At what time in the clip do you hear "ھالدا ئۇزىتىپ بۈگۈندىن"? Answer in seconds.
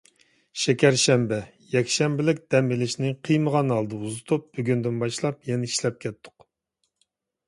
3.75-4.97